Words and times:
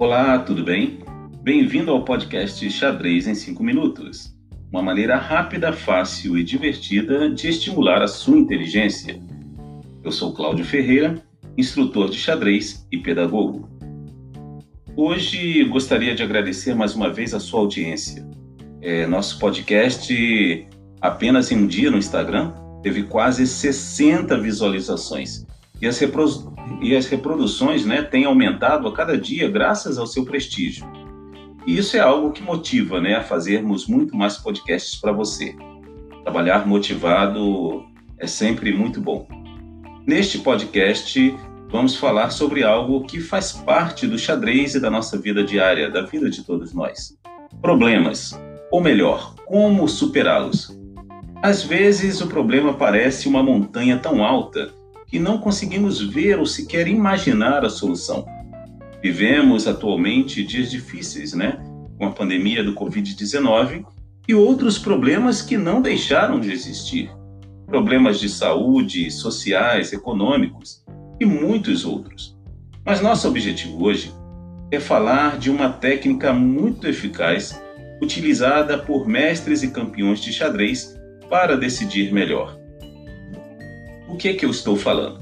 Olá, 0.00 0.38
tudo 0.38 0.62
bem? 0.62 1.00
Bem-vindo 1.42 1.90
ao 1.90 2.04
podcast 2.04 2.70
Xadrez 2.70 3.26
em 3.26 3.34
5 3.34 3.60
Minutos. 3.64 4.32
Uma 4.70 4.80
maneira 4.80 5.16
rápida, 5.16 5.72
fácil 5.72 6.38
e 6.38 6.44
divertida 6.44 7.28
de 7.28 7.48
estimular 7.48 8.00
a 8.00 8.06
sua 8.06 8.38
inteligência. 8.38 9.20
Eu 10.04 10.12
sou 10.12 10.32
Cláudio 10.32 10.64
Ferreira, 10.64 11.20
instrutor 11.56 12.10
de 12.10 12.16
xadrez 12.16 12.86
e 12.92 12.98
pedagogo. 12.98 13.68
Hoje 14.94 15.64
gostaria 15.64 16.14
de 16.14 16.22
agradecer 16.22 16.76
mais 16.76 16.94
uma 16.94 17.12
vez 17.12 17.34
a 17.34 17.40
sua 17.40 17.58
audiência. 17.58 18.24
É, 18.80 19.04
nosso 19.04 19.36
podcast, 19.40 20.68
apenas 21.00 21.50
em 21.50 21.56
um 21.56 21.66
dia 21.66 21.90
no 21.90 21.98
Instagram, 21.98 22.52
teve 22.84 23.02
quase 23.02 23.48
60 23.48 24.38
visualizações 24.38 25.47
e 25.80 25.86
as, 25.86 25.98
reprodu 25.98 26.52
e 26.80 26.94
as 26.94 27.06
reproduções 27.06 27.84
né, 27.84 28.02
têm 28.02 28.24
aumentado 28.24 28.88
a 28.88 28.92
cada 28.92 29.16
dia 29.16 29.50
graças 29.50 29.98
ao 29.98 30.06
seu 30.06 30.24
prestígio. 30.24 30.86
E 31.66 31.76
isso 31.76 31.96
é 31.96 32.00
algo 32.00 32.32
que 32.32 32.42
motiva 32.42 33.00
né, 33.00 33.16
a 33.16 33.22
fazermos 33.22 33.86
muito 33.86 34.16
mais 34.16 34.36
podcasts 34.38 34.96
para 34.96 35.12
você. 35.12 35.54
Trabalhar 36.22 36.66
motivado 36.66 37.84
é 38.18 38.26
sempre 38.26 38.72
muito 38.72 39.00
bom. 39.00 39.26
Neste 40.06 40.38
podcast, 40.38 41.36
vamos 41.68 41.96
falar 41.96 42.30
sobre 42.30 42.64
algo 42.64 43.04
que 43.04 43.20
faz 43.20 43.52
parte 43.52 44.06
do 44.06 44.18
xadrez 44.18 44.74
e 44.74 44.80
da 44.80 44.90
nossa 44.90 45.18
vida 45.18 45.44
diária, 45.44 45.90
da 45.90 46.02
vida 46.02 46.30
de 46.30 46.42
todos 46.42 46.72
nós. 46.72 47.16
Problemas, 47.60 48.38
ou 48.70 48.80
melhor, 48.80 49.34
como 49.46 49.86
superá-los. 49.86 50.76
Às 51.42 51.62
vezes 51.62 52.20
o 52.20 52.26
problema 52.26 52.74
parece 52.74 53.28
uma 53.28 53.42
montanha 53.42 53.98
tão 53.98 54.24
alta 54.24 54.72
que 55.08 55.18
não 55.18 55.38
conseguimos 55.38 56.00
ver 56.00 56.38
ou 56.38 56.46
sequer 56.46 56.86
imaginar 56.86 57.64
a 57.64 57.70
solução. 57.70 58.26
Vivemos 59.02 59.66
atualmente 59.66 60.44
dias 60.44 60.70
difíceis, 60.70 61.32
né? 61.32 61.58
Com 61.98 62.06
a 62.06 62.10
pandemia 62.10 62.62
do 62.62 62.74
Covid-19 62.74 63.84
e 64.28 64.34
outros 64.34 64.78
problemas 64.78 65.40
que 65.40 65.56
não 65.56 65.80
deixaram 65.80 66.38
de 66.38 66.52
existir. 66.52 67.10
Problemas 67.66 68.20
de 68.20 68.28
saúde, 68.28 69.10
sociais, 69.10 69.92
econômicos 69.92 70.84
e 71.18 71.24
muitos 71.24 71.84
outros. 71.84 72.36
Mas 72.84 73.00
nosso 73.00 73.26
objetivo 73.26 73.82
hoje 73.84 74.12
é 74.70 74.78
falar 74.78 75.38
de 75.38 75.50
uma 75.50 75.70
técnica 75.70 76.32
muito 76.32 76.86
eficaz 76.86 77.58
utilizada 78.02 78.78
por 78.78 79.08
mestres 79.08 79.62
e 79.62 79.70
campeões 79.70 80.20
de 80.20 80.32
xadrez 80.32 80.94
para 81.30 81.56
decidir 81.56 82.12
melhor. 82.12 82.57
O 84.08 84.16
que 84.16 84.28
é 84.28 84.34
que 84.34 84.44
eu 84.44 84.50
estou 84.50 84.74
falando? 84.74 85.20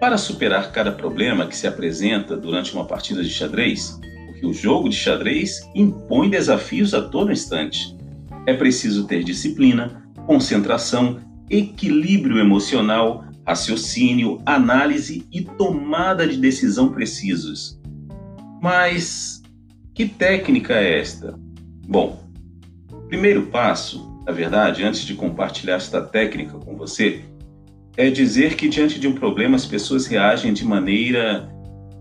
Para 0.00 0.18
superar 0.18 0.72
cada 0.72 0.90
problema 0.90 1.46
que 1.46 1.56
se 1.56 1.66
apresenta 1.66 2.36
durante 2.36 2.74
uma 2.74 2.84
partida 2.84 3.22
de 3.22 3.30
xadrez, 3.30 3.98
porque 4.26 4.44
o 4.44 4.52
jogo 4.52 4.88
de 4.88 4.96
xadrez 4.96 5.60
impõe 5.74 6.28
desafios 6.28 6.92
a 6.92 7.00
todo 7.00 7.32
instante, 7.32 7.96
é 8.44 8.52
preciso 8.52 9.06
ter 9.06 9.22
disciplina, 9.22 10.04
concentração, 10.26 11.20
equilíbrio 11.48 12.38
emocional, 12.38 13.24
raciocínio, 13.46 14.42
análise 14.44 15.24
e 15.32 15.42
tomada 15.42 16.26
de 16.26 16.36
decisão 16.36 16.90
precisos. 16.90 17.78
Mas 18.60 19.42
que 19.94 20.06
técnica 20.06 20.74
é 20.74 20.98
esta? 20.98 21.38
Bom, 21.86 22.20
primeiro 23.08 23.46
passo, 23.46 24.20
na 24.26 24.32
verdade, 24.32 24.82
antes 24.82 25.02
de 25.02 25.14
compartilhar 25.14 25.76
esta 25.76 26.02
técnica 26.02 26.58
com 26.58 26.76
você, 26.76 27.22
é 27.96 28.10
dizer 28.10 28.56
que 28.56 28.68
diante 28.68 29.00
de 29.00 29.08
um 29.08 29.14
problema 29.14 29.56
as 29.56 29.64
pessoas 29.64 30.06
reagem 30.06 30.52
de 30.52 30.64
maneira 30.64 31.48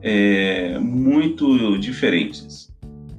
é, 0.01 0.77
muito 0.77 1.77
diferentes. 1.77 2.71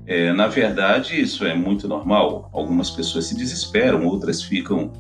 É, 0.07 0.33
na 0.33 0.47
verdade, 0.47 1.21
isso 1.21 1.45
é 1.45 1.55
muito 1.55 1.89
normal. 1.89 2.49
Algumas 2.53 2.91
pessoas 2.91 3.27
se 3.27 3.37
desesperam, 3.37 4.07
outras 4.07 4.43
ficam 4.43 4.93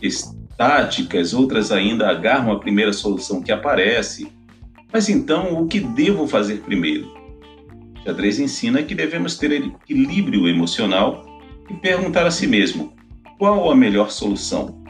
estáticas, 0.00 1.34
outras 1.34 1.70
ainda 1.70 2.08
agarram 2.08 2.52
a 2.52 2.58
primeira 2.58 2.92
solução 2.92 3.42
que 3.42 3.52
aparece. 3.52 4.32
Mas 4.90 5.08
então, 5.08 5.60
o 5.60 5.66
que 5.66 5.80
devo 5.80 6.26
fazer 6.26 6.60
primeiro? 6.60 7.12
O 8.00 8.04
xadrez 8.04 8.38
ensina 8.38 8.82
que 8.82 8.94
devemos 8.94 9.36
ter 9.36 9.52
equilíbrio 9.52 10.48
emocional 10.48 11.22
e 11.68 11.74
perguntar 11.74 12.24
a 12.24 12.30
si 12.30 12.46
mesmo: 12.46 12.94
qual 13.36 13.70
a 13.70 13.74
melhor 13.74 14.10
solução? 14.10 14.85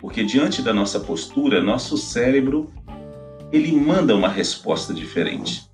Porque 0.00 0.24
diante 0.24 0.62
da 0.62 0.72
nossa 0.72 1.00
postura, 1.00 1.62
nosso 1.62 1.96
cérebro 1.96 2.72
ele 3.52 3.72
manda 3.72 4.14
uma 4.14 4.28
resposta 4.28 4.92
diferente. 4.92 5.68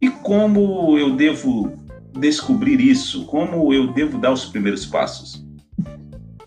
E 0.00 0.10
como 0.10 0.98
eu 0.98 1.14
devo 1.14 1.72
descobrir 2.12 2.80
isso? 2.80 3.24
Como 3.26 3.72
eu 3.72 3.92
devo 3.92 4.18
dar 4.18 4.32
os 4.32 4.44
primeiros 4.44 4.84
passos? 4.84 5.44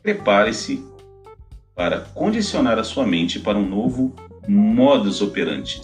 Prepare-se 0.02 0.84
para 1.76 2.02
condicionar 2.02 2.78
a 2.78 2.84
sua 2.84 3.06
mente 3.06 3.40
para 3.40 3.58
um 3.58 3.68
novo 3.68 4.14
modus 4.48 5.22
operandi, 5.22 5.82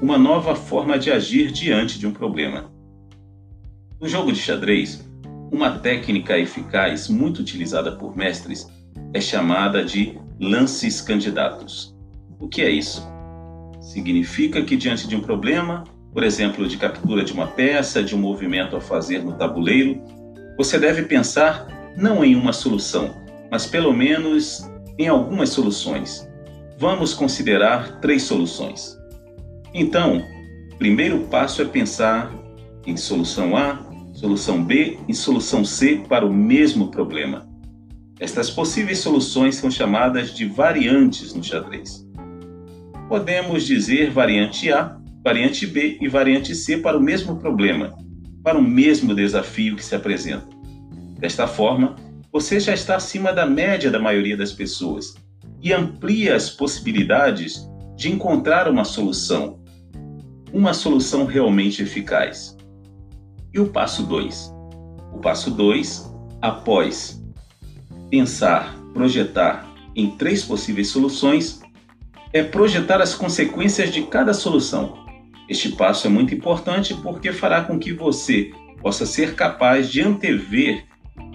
uma 0.00 0.16
nova 0.16 0.54
forma 0.54 0.98
de 0.98 1.10
agir 1.10 1.52
diante 1.52 1.98
de 1.98 2.06
um 2.06 2.12
problema. 2.12 2.70
No 4.00 4.08
jogo 4.08 4.32
de 4.32 4.38
xadrez, 4.38 5.06
uma 5.52 5.78
técnica 5.78 6.38
eficaz 6.38 7.08
muito 7.08 7.40
utilizada 7.40 7.92
por 7.92 8.16
mestres 8.16 8.66
é 9.12 9.20
chamada 9.20 9.84
de 9.84 10.18
lances 10.40 11.00
candidatos. 11.00 11.96
O 12.38 12.48
que 12.48 12.62
é 12.62 12.70
isso? 12.70 13.06
Significa 13.80 14.62
que, 14.62 14.76
diante 14.76 15.08
de 15.08 15.16
um 15.16 15.20
problema, 15.20 15.84
por 16.12 16.22
exemplo, 16.22 16.66
de 16.66 16.76
captura 16.76 17.24
de 17.24 17.32
uma 17.32 17.46
peça, 17.46 18.02
de 18.02 18.14
um 18.14 18.18
movimento 18.18 18.76
a 18.76 18.80
fazer 18.80 19.22
no 19.22 19.32
tabuleiro, 19.32 20.02
você 20.56 20.78
deve 20.78 21.02
pensar 21.02 21.66
não 21.96 22.24
em 22.24 22.36
uma 22.36 22.52
solução, 22.52 23.14
mas 23.50 23.66
pelo 23.66 23.92
menos 23.92 24.68
em 24.98 25.08
algumas 25.08 25.50
soluções. 25.50 26.28
Vamos 26.78 27.14
considerar 27.14 28.00
três 28.00 28.22
soluções. 28.22 28.96
Então, 29.74 30.22
o 30.72 30.76
primeiro 30.76 31.20
passo 31.24 31.62
é 31.62 31.64
pensar 31.64 32.32
em 32.86 32.96
solução 32.96 33.56
A, 33.56 33.80
solução 34.12 34.64
B 34.64 34.98
e 35.08 35.14
solução 35.14 35.64
C 35.64 36.02
para 36.08 36.24
o 36.24 36.32
mesmo 36.32 36.90
problema. 36.90 37.47
Estas 38.20 38.50
possíveis 38.50 38.98
soluções 38.98 39.54
são 39.54 39.70
chamadas 39.70 40.34
de 40.34 40.44
variantes 40.44 41.32
no 41.34 41.42
xadrez. 41.42 42.04
Podemos 43.08 43.64
dizer 43.64 44.10
variante 44.10 44.72
A, 44.72 44.98
variante 45.24 45.66
B 45.66 45.98
e 46.00 46.08
variante 46.08 46.54
C 46.54 46.78
para 46.78 46.98
o 46.98 47.00
mesmo 47.00 47.36
problema, 47.36 47.96
para 48.42 48.58
o 48.58 48.62
mesmo 48.62 49.14
desafio 49.14 49.76
que 49.76 49.84
se 49.84 49.94
apresenta. 49.94 50.48
Desta 51.18 51.46
forma, 51.46 51.94
você 52.32 52.58
já 52.58 52.74
está 52.74 52.96
acima 52.96 53.32
da 53.32 53.46
média 53.46 53.90
da 53.90 54.00
maioria 54.00 54.36
das 54.36 54.52
pessoas 54.52 55.14
e 55.62 55.72
amplia 55.72 56.34
as 56.34 56.50
possibilidades 56.50 57.68
de 57.96 58.10
encontrar 58.10 58.68
uma 58.68 58.84
solução, 58.84 59.60
uma 60.52 60.74
solução 60.74 61.24
realmente 61.24 61.82
eficaz. 61.82 62.56
E 63.54 63.60
o 63.60 63.68
passo 63.68 64.02
2? 64.04 64.52
O 65.12 65.18
passo 65.18 65.50
2, 65.52 66.12
após 66.42 67.18
pensar, 68.10 68.76
projetar 68.92 69.68
em 69.94 70.10
três 70.10 70.44
possíveis 70.44 70.88
soluções 70.88 71.60
é 72.32 72.42
projetar 72.42 73.00
as 73.00 73.14
consequências 73.14 73.90
de 73.90 74.02
cada 74.02 74.34
solução. 74.34 75.06
Este 75.48 75.70
passo 75.72 76.06
é 76.06 76.10
muito 76.10 76.34
importante 76.34 76.94
porque 76.94 77.32
fará 77.32 77.64
com 77.64 77.78
que 77.78 77.92
você 77.92 78.50
possa 78.80 79.06
ser 79.06 79.34
capaz 79.34 79.90
de 79.90 80.00
antever 80.02 80.84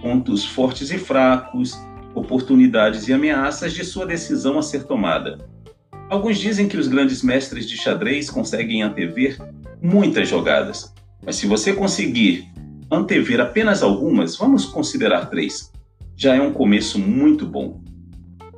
pontos 0.00 0.44
fortes 0.44 0.90
e 0.90 0.98
fracos, 0.98 1.76
oportunidades 2.14 3.08
e 3.08 3.12
ameaças 3.12 3.72
de 3.72 3.84
sua 3.84 4.06
decisão 4.06 4.58
a 4.58 4.62
ser 4.62 4.84
tomada. 4.84 5.38
Alguns 6.08 6.38
dizem 6.38 6.68
que 6.68 6.76
os 6.76 6.86
grandes 6.86 7.22
mestres 7.22 7.68
de 7.68 7.76
xadrez 7.76 8.30
conseguem 8.30 8.82
antever 8.82 9.36
muitas 9.82 10.28
jogadas, 10.28 10.94
mas 11.24 11.36
se 11.36 11.46
você 11.46 11.72
conseguir 11.72 12.48
antever 12.90 13.40
apenas 13.40 13.82
algumas, 13.82 14.36
vamos 14.36 14.64
considerar 14.64 15.26
três 15.26 15.72
já 16.16 16.34
é 16.34 16.40
um 16.40 16.52
começo 16.52 16.98
muito 16.98 17.46
bom. 17.46 17.82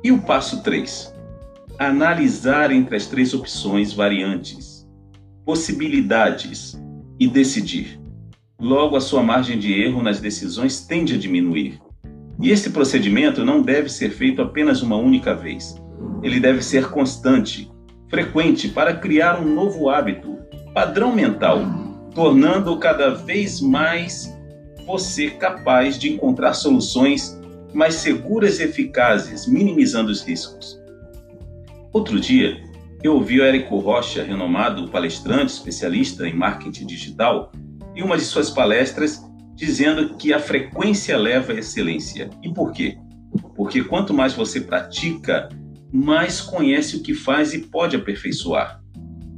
E 0.03 0.11
o 0.11 0.21
passo 0.21 0.61
3? 0.61 1.13
Analisar 1.79 2.71
entre 2.71 2.95
as 2.95 3.07
três 3.07 3.33
opções 3.33 3.93
variantes, 3.93 4.87
possibilidades 5.45 6.79
e 7.19 7.27
decidir. 7.27 7.99
Logo, 8.59 8.95
a 8.95 9.01
sua 9.01 9.21
margem 9.21 9.57
de 9.57 9.73
erro 9.73 10.01
nas 10.01 10.19
decisões 10.19 10.81
tende 10.81 11.15
a 11.15 11.17
diminuir. 11.17 11.79
E 12.41 12.51
esse 12.51 12.69
procedimento 12.69 13.43
não 13.43 13.61
deve 13.61 13.89
ser 13.89 14.09
feito 14.09 14.41
apenas 14.41 14.81
uma 14.81 14.95
única 14.95 15.35
vez. 15.35 15.75
Ele 16.21 16.39
deve 16.39 16.61
ser 16.63 16.89
constante, 16.89 17.71
frequente, 18.09 18.67
para 18.67 18.95
criar 18.95 19.39
um 19.39 19.53
novo 19.53 19.89
hábito, 19.89 20.37
padrão 20.73 21.13
mental, 21.13 21.61
tornando 22.13 22.77
cada 22.77 23.13
vez 23.13 23.61
mais 23.61 24.35
você 24.85 25.29
capaz 25.29 25.97
de 25.97 26.13
encontrar 26.13 26.53
soluções 26.53 27.39
mais 27.73 27.95
seguras 27.95 28.59
e 28.59 28.63
eficazes, 28.63 29.47
minimizando 29.47 30.11
os 30.11 30.21
riscos. 30.21 30.79
Outro 31.93 32.19
dia, 32.19 32.61
eu 33.03 33.15
ouvi 33.15 33.39
o 33.39 33.43
Érico 33.43 33.77
Rocha, 33.77 34.23
renomado 34.23 34.89
palestrante 34.89 35.53
especialista 35.53 36.27
em 36.27 36.33
marketing 36.33 36.85
digital, 36.85 37.51
em 37.95 38.03
uma 38.03 38.17
de 38.17 38.23
suas 38.23 38.49
palestras 38.49 39.27
dizendo 39.57 40.15
que 40.15 40.31
a 40.31 40.39
frequência 40.39 41.17
leva 41.17 41.51
à 41.51 41.55
excelência. 41.55 42.29
E 42.43 42.53
por 42.53 42.71
quê? 42.71 42.95
Porque 43.55 43.83
quanto 43.83 44.13
mais 44.13 44.33
você 44.33 44.61
pratica, 44.61 45.49
mais 45.91 46.39
conhece 46.39 46.95
o 46.95 47.01
que 47.01 47.15
faz 47.15 47.55
e 47.55 47.59
pode 47.59 47.95
aperfeiçoar. 47.95 48.79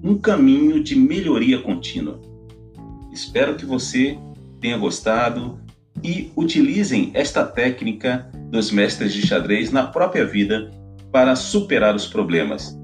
Um 0.04 0.18
caminho 0.18 0.84
de 0.84 0.94
melhoria 0.94 1.62
contínua. 1.62 2.20
Espero 3.14 3.56
que 3.56 3.66
você 3.66 4.20
tenha 4.60 4.78
gostado 4.78 5.58
e 6.04 6.31
utilizem 6.36 7.12
esta 7.13 7.46
técnica 7.46 8.30
dos 8.51 8.72
mestres 8.72 9.13
de 9.13 9.25
xadrez 9.25 9.72
na 9.72 9.88
própria 9.88 10.25
vida 10.25 10.72
para 11.12 11.36
superar 11.36 11.96
os 11.96 12.07
problemas. 12.07 12.78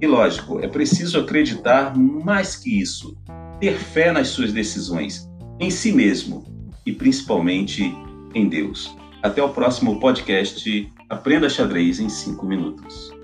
E 0.00 0.06
lógico, 0.06 0.60
é 0.60 0.68
preciso 0.68 1.20
acreditar 1.20 1.96
mais 1.96 2.56
que 2.56 2.80
isso, 2.80 3.16
ter 3.60 3.76
fé 3.76 4.12
nas 4.12 4.28
suas 4.28 4.52
decisões, 4.52 5.28
em 5.58 5.70
si 5.70 5.92
mesmo 5.92 6.44
e 6.86 6.92
principalmente 6.92 7.94
em 8.34 8.48
Deus. 8.48 8.94
Até 9.22 9.42
o 9.42 9.50
próximo 9.50 10.00
podcast 10.00 10.90
Aprenda 11.10 11.48
Xadrez 11.48 12.00
em 12.00 12.08
5 12.08 12.46
minutos. 12.46 13.19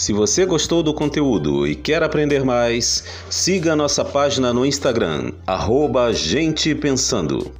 Se 0.00 0.14
você 0.14 0.46
gostou 0.46 0.82
do 0.82 0.94
conteúdo 0.94 1.66
e 1.66 1.74
quer 1.74 2.02
aprender 2.02 2.42
mais, 2.42 3.04
siga 3.28 3.76
nossa 3.76 4.02
página 4.02 4.50
no 4.50 4.64
Instagram, 4.64 5.30
arroba 5.46 6.10
Gente 6.10 6.74
Pensando. 6.74 7.52